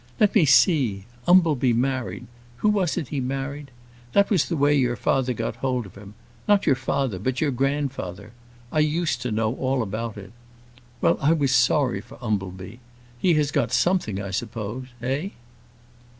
Let 0.19 0.33
me 0.33 0.45
see: 0.45 1.05
Umbleby 1.27 1.73
married 1.73 2.25
who 2.57 2.69
was 2.69 2.97
it 2.97 3.09
he 3.09 3.19
married? 3.19 3.69
That 4.13 4.31
was 4.31 4.49
the 4.49 4.57
way 4.57 4.73
your 4.73 4.95
father 4.95 5.31
got 5.31 5.57
hold 5.57 5.85
of 5.85 5.93
him; 5.93 6.15
not 6.47 6.65
your 6.65 6.73
father, 6.75 7.19
but 7.19 7.39
your 7.39 7.51
grandfather. 7.51 8.31
I 8.71 8.79
used 8.79 9.21
to 9.21 9.31
know 9.31 9.53
all 9.57 9.83
about 9.83 10.17
it. 10.17 10.31
Well, 11.01 11.19
I 11.21 11.33
was 11.33 11.51
sorry 11.51 12.01
for 12.01 12.17
Umbleby. 12.19 12.79
He 13.19 13.35
has 13.35 13.51
got 13.51 13.71
something, 13.71 14.19
I 14.19 14.31
suppose 14.31 14.87
eh?" 15.03 15.29